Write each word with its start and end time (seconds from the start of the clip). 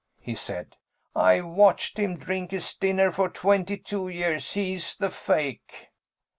he 0.19 0.33
said. 0.33 0.77
"I've 1.15 1.45
watched 1.45 1.99
him 1.99 2.17
drink 2.17 2.49
his 2.49 2.73
dinner 2.73 3.11
for 3.11 3.29
twenty 3.29 3.77
two 3.77 4.07
years 4.07 4.53
he's 4.53 4.95
the 4.95 5.11
fake!" 5.11 5.89